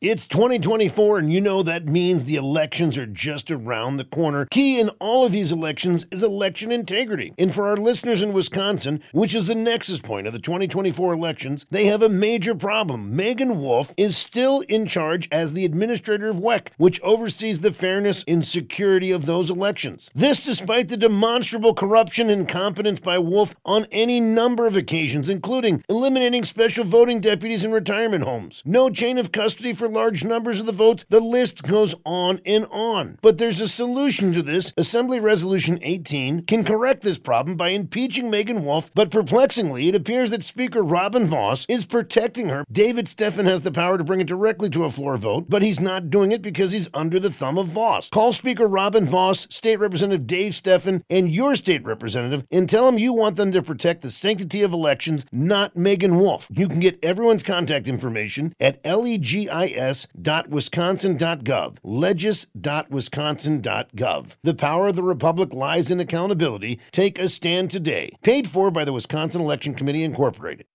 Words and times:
It's 0.00 0.28
2024, 0.28 1.18
and 1.18 1.32
you 1.32 1.40
know 1.40 1.64
that 1.64 1.86
means 1.86 2.22
the 2.22 2.36
elections 2.36 2.96
are 2.96 3.04
just 3.04 3.50
around 3.50 3.96
the 3.96 4.04
corner. 4.04 4.46
Key 4.48 4.78
in 4.78 4.90
all 5.00 5.26
of 5.26 5.32
these 5.32 5.50
elections 5.50 6.06
is 6.12 6.22
election 6.22 6.70
integrity. 6.70 7.34
And 7.36 7.52
for 7.52 7.66
our 7.66 7.76
listeners 7.76 8.22
in 8.22 8.32
Wisconsin, 8.32 9.02
which 9.10 9.34
is 9.34 9.48
the 9.48 9.56
nexus 9.56 10.00
point 10.00 10.28
of 10.28 10.32
the 10.32 10.38
2024 10.38 11.12
elections, 11.12 11.66
they 11.72 11.86
have 11.86 12.00
a 12.00 12.08
major 12.08 12.54
problem. 12.54 13.16
Meagan 13.16 13.60
Wolfe 13.60 13.92
is 13.96 14.16
still 14.16 14.60
in 14.68 14.86
charge 14.86 15.28
as 15.32 15.52
the 15.52 15.64
administrator 15.64 16.28
of 16.28 16.36
WEC, 16.36 16.68
which 16.76 17.00
oversees 17.02 17.62
the 17.62 17.72
fairness 17.72 18.22
and 18.28 18.44
security 18.44 19.10
of 19.10 19.26
those 19.26 19.50
elections. 19.50 20.12
This 20.14 20.44
despite 20.44 20.90
the 20.90 20.96
demonstrable 20.96 21.74
corruption 21.74 22.30
and 22.30 22.42
incompetence 22.42 23.00
by 23.00 23.18
Wolfe 23.18 23.56
on 23.64 23.88
any 23.90 24.20
number 24.20 24.64
of 24.68 24.76
occasions, 24.76 25.28
including 25.28 25.82
eliminating 25.88 26.44
special 26.44 26.84
voting 26.84 27.18
deputies 27.20 27.64
in 27.64 27.72
retirement 27.72 28.22
homes, 28.22 28.62
no 28.64 28.90
chain 28.90 29.18
of 29.18 29.32
custody 29.32 29.72
for 29.72 29.87
large 29.88 30.24
numbers 30.24 30.60
of 30.60 30.66
the 30.66 30.72
votes, 30.72 31.04
the 31.08 31.20
list 31.20 31.62
goes 31.62 31.94
on 32.04 32.40
and 32.44 32.66
on. 32.70 33.18
But 33.22 33.38
there's 33.38 33.60
a 33.60 33.68
solution 33.68 34.32
to 34.34 34.42
this. 34.42 34.72
Assembly 34.76 35.20
Resolution 35.20 35.78
18 35.82 36.44
can 36.44 36.64
correct 36.64 37.02
this 37.02 37.18
problem 37.18 37.56
by 37.56 37.70
impeaching 37.70 38.30
Meagan 38.30 38.64
Wolfe, 38.64 38.90
but 38.94 39.10
perplexingly, 39.10 39.88
it 39.88 39.94
appears 39.94 40.30
that 40.30 40.44
Speaker 40.44 40.82
Robin 40.82 41.26
Vos 41.26 41.66
is 41.68 41.86
protecting 41.86 42.48
her. 42.48 42.64
David 42.70 43.06
Steffen 43.06 43.46
has 43.46 43.62
the 43.62 43.72
power 43.72 43.98
to 43.98 44.04
bring 44.04 44.20
it 44.20 44.26
directly 44.26 44.70
to 44.70 44.84
a 44.84 44.90
floor 44.90 45.16
vote, 45.16 45.46
but 45.48 45.62
he's 45.62 45.80
not 45.80 46.10
doing 46.10 46.32
it 46.32 46.42
because 46.42 46.72
he's 46.72 46.88
under 46.94 47.18
the 47.18 47.30
thumb 47.30 47.58
of 47.58 47.68
Vos. 47.68 48.08
Call 48.10 48.32
Speaker 48.32 48.66
Robin 48.66 49.04
Vos, 49.04 49.46
State 49.50 49.78
Representative 49.78 50.26
Dave 50.26 50.52
Steffen, 50.52 51.02
and 51.10 51.30
your 51.30 51.54
state 51.54 51.84
representative 51.84 52.44
and 52.50 52.68
tell 52.68 52.86
them 52.86 52.98
you 52.98 53.12
want 53.12 53.36
them 53.36 53.52
to 53.52 53.62
protect 53.62 54.02
the 54.02 54.10
sanctity 54.10 54.62
of 54.62 54.72
elections, 54.72 55.26
not 55.32 55.76
Meagan 55.76 56.18
Wolfe. 56.18 56.48
You 56.50 56.68
can 56.68 56.80
get 56.80 56.98
everyone's 57.02 57.42
contact 57.42 57.88
information 57.88 58.54
at 58.60 58.84
legis 58.84 59.48
legis.wisconsin.gov. 59.78 61.78
Legis.wisconsin.gov. 61.82 64.36
The 64.42 64.54
power 64.54 64.88
of 64.88 64.96
the 64.96 65.02
Republic 65.02 65.52
lies 65.52 65.90
in 65.90 66.00
accountability. 66.00 66.80
Take 66.92 67.18
a 67.18 67.28
stand 67.28 67.70
today. 67.70 68.16
Paid 68.22 68.48
for 68.48 68.70
by 68.70 68.84
the 68.84 68.92
Wisconsin 68.92 69.40
Election 69.40 69.74
Committee, 69.74 70.04
Incorporated. 70.04 70.66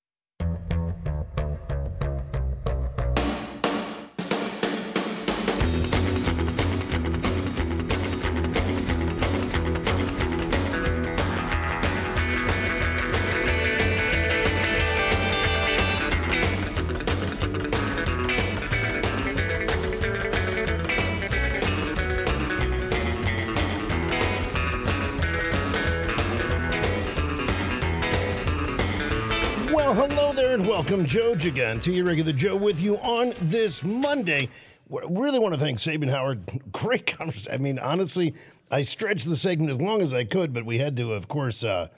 Well, 29.93 30.09
hello 30.09 30.33
there 30.33 30.55
and 30.55 30.67
welcome, 30.67 31.05
Joe 31.05 31.35
Jagan, 31.35 31.79
to 31.83 31.91
your 31.91 32.05
regular 32.05 32.33
Joe 32.33 32.55
with 32.55 32.81
you 32.81 32.97
on 32.97 33.35
this 33.39 33.83
Monday. 33.83 34.49
We 34.89 35.01
really 35.07 35.37
want 35.37 35.53
to 35.53 35.59
thank 35.59 35.77
Sabin 35.77 36.09
Howard. 36.09 36.49
Great 36.71 37.15
conversation. 37.15 37.53
I 37.53 37.57
mean, 37.57 37.77
honestly, 37.77 38.33
I 38.71 38.81
stretched 38.81 39.25
the 39.27 39.35
segment 39.35 39.69
as 39.69 39.79
long 39.79 40.01
as 40.01 40.11
I 40.11 40.23
could, 40.23 40.51
but 40.51 40.65
we 40.65 40.79
had 40.79 40.97
to, 40.97 41.13
of 41.13 41.27
course, 41.27 41.63
uh, 41.63 41.89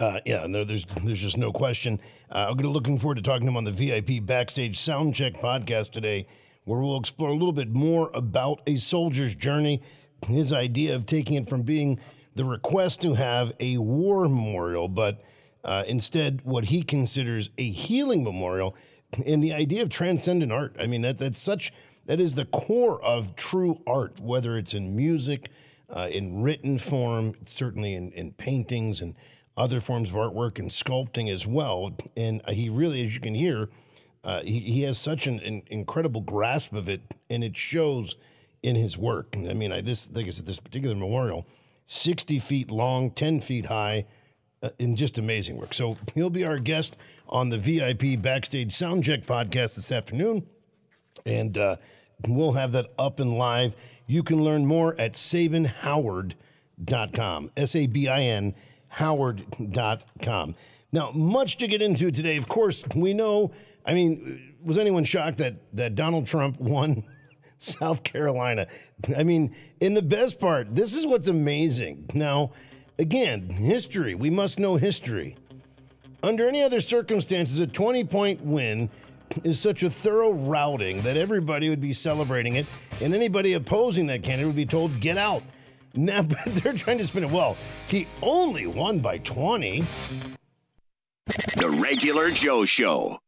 uh, 0.00 0.18
yeah, 0.26 0.44
there's 0.48 0.84
there's 1.04 1.20
just 1.20 1.36
no 1.36 1.52
question. 1.52 2.00
Uh, 2.28 2.46
I'm 2.50 2.56
looking 2.56 2.98
forward 2.98 3.14
to 3.14 3.22
talking 3.22 3.46
to 3.46 3.50
him 3.50 3.56
on 3.56 3.62
the 3.62 3.70
VIP 3.70 4.26
Backstage 4.26 4.76
Soundcheck 4.76 5.40
podcast 5.40 5.92
today, 5.92 6.26
where 6.64 6.80
we'll 6.80 6.98
explore 6.98 7.28
a 7.28 7.34
little 7.34 7.52
bit 7.52 7.70
more 7.70 8.10
about 8.12 8.60
a 8.66 8.74
soldier's 8.74 9.36
journey, 9.36 9.82
his 10.26 10.52
idea 10.52 10.96
of 10.96 11.06
taking 11.06 11.36
it 11.36 11.48
from 11.48 11.62
being 11.62 12.00
the 12.34 12.44
request 12.44 13.00
to 13.02 13.14
have 13.14 13.52
a 13.60 13.78
war 13.78 14.22
memorial, 14.22 14.88
but 14.88 15.22
uh, 15.64 15.84
instead 15.86 16.40
what 16.44 16.64
he 16.64 16.82
considers 16.82 17.50
a 17.58 17.68
healing 17.68 18.24
memorial, 18.24 18.74
and 19.26 19.42
the 19.44 19.52
idea 19.52 19.82
of 19.82 19.88
transcendent 19.88 20.50
art. 20.52 20.74
I 20.78 20.86
mean, 20.86 21.02
that 21.02 21.18
that's 21.18 21.38
such 21.38 21.72
that 22.06 22.18
is 22.18 22.34
the 22.34 22.46
core 22.46 23.02
of 23.02 23.36
true 23.36 23.80
art, 23.86 24.18
whether 24.18 24.56
it's 24.56 24.74
in 24.74 24.96
music, 24.96 25.50
uh, 25.88 26.08
in 26.10 26.42
written 26.42 26.78
form, 26.78 27.34
certainly 27.44 27.94
in, 27.94 28.10
in 28.12 28.32
paintings 28.32 29.00
and 29.00 29.14
other 29.56 29.80
forms 29.80 30.08
of 30.10 30.16
artwork 30.16 30.58
and 30.58 30.70
sculpting 30.70 31.30
as 31.30 31.46
well. 31.46 31.94
And 32.16 32.40
he 32.48 32.70
really, 32.70 33.04
as 33.06 33.14
you 33.14 33.20
can 33.20 33.34
hear, 33.34 33.68
uh, 34.24 34.40
he, 34.42 34.60
he 34.60 34.82
has 34.82 34.98
such 34.98 35.26
an, 35.26 35.40
an 35.40 35.62
incredible 35.66 36.22
grasp 36.22 36.72
of 36.72 36.88
it, 36.88 37.02
and 37.28 37.44
it 37.44 37.56
shows 37.56 38.16
in 38.62 38.76
his 38.76 38.96
work. 38.96 39.36
I 39.36 39.52
mean, 39.52 39.72
I 39.72 39.80
this 39.80 40.08
like 40.12 40.26
I 40.26 40.30
said, 40.30 40.46
this 40.46 40.60
particular 40.60 40.94
memorial, 40.94 41.46
sixty 41.86 42.38
feet 42.38 42.70
long, 42.70 43.10
ten 43.10 43.40
feet 43.40 43.66
high, 43.66 44.06
in 44.78 44.94
just 44.96 45.18
amazing 45.18 45.56
work. 45.56 45.74
So 45.74 45.96
he'll 46.14 46.30
be 46.30 46.44
our 46.44 46.58
guest 46.58 46.96
on 47.28 47.48
the 47.48 47.58
VIP 47.58 48.20
Backstage 48.20 48.74
Soundcheck 48.74 49.24
podcast 49.24 49.76
this 49.76 49.92
afternoon, 49.92 50.44
and 51.26 51.58
uh, 51.58 51.76
we'll 52.28 52.52
have 52.52 52.72
that 52.72 52.86
up 52.98 53.20
and 53.20 53.38
live. 53.38 53.76
You 54.06 54.22
can 54.22 54.44
learn 54.44 54.66
more 54.66 54.94
at 55.00 55.14
sabinhoward.com. 55.14 57.50
S 57.56 57.76
A 57.76 57.86
B 57.86 58.08
I 58.08 58.22
N 58.22 58.54
Howard.com. 58.88 60.54
Now, 60.92 61.10
much 61.12 61.56
to 61.58 61.66
get 61.66 61.80
into 61.80 62.10
today. 62.10 62.36
Of 62.36 62.48
course, 62.48 62.84
we 62.94 63.14
know. 63.14 63.52
I 63.86 63.94
mean, 63.94 64.54
was 64.62 64.76
anyone 64.76 65.04
shocked 65.04 65.38
that 65.38 65.54
that 65.72 65.94
Donald 65.94 66.26
Trump 66.26 66.60
won 66.60 67.04
South 67.58 68.04
Carolina? 68.04 68.66
I 69.16 69.22
mean, 69.22 69.54
in 69.80 69.94
the 69.94 70.02
best 70.02 70.38
part, 70.38 70.74
this 70.74 70.94
is 70.94 71.06
what's 71.06 71.28
amazing. 71.28 72.10
Now, 72.12 72.52
again, 72.98 73.48
history. 73.48 74.14
We 74.14 74.30
must 74.30 74.58
know 74.58 74.76
history. 74.76 75.36
Under 76.22 76.48
any 76.48 76.62
other 76.62 76.80
circumstances, 76.80 77.60
a 77.60 77.66
20 77.66 78.04
point 78.04 78.40
win 78.42 78.90
is 79.44 79.58
such 79.58 79.82
a 79.82 79.90
thorough 79.90 80.32
routing 80.32 81.02
that 81.02 81.16
everybody 81.16 81.68
would 81.68 81.80
be 81.80 81.92
celebrating 81.92 82.56
it, 82.56 82.66
and 83.00 83.14
anybody 83.14 83.54
opposing 83.54 84.06
that 84.08 84.22
candidate 84.22 84.46
would 84.46 84.56
be 84.56 84.66
told, 84.66 85.00
get 85.00 85.18
out. 85.18 85.42
Now, 85.94 86.22
but 86.22 86.44
they're 86.46 86.72
trying 86.72 86.98
to 86.98 87.04
spin 87.04 87.24
it. 87.24 87.30
Well, 87.30 87.56
he 87.88 88.06
only 88.22 88.66
won 88.66 89.00
by 89.00 89.18
20. 89.18 89.84
The 91.56 91.70
Regular 91.80 92.30
Joe 92.30 92.64
Show. 92.64 93.18